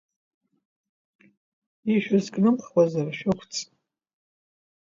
Ишәызкнымхуазар, 1.93 3.07
шәықәҵ! 3.17 3.55